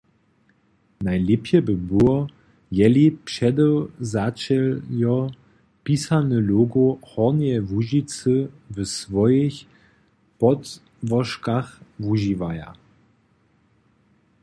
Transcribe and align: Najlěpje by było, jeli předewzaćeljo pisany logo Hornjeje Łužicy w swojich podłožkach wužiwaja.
Najlěpje 1.07 1.59
by 1.61 1.75
było, 1.77 2.27
jeli 2.79 3.05
předewzaćeljo 3.27 5.17
pisany 5.83 6.37
logo 6.51 6.85
Hornjeje 7.09 7.59
Łužicy 7.71 8.33
w 8.75 8.77
swojich 8.95 9.55
podłožkach 10.39 11.67
wužiwaja. 12.05 12.69